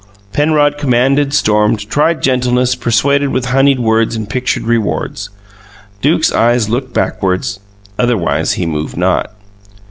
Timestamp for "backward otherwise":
6.91-8.53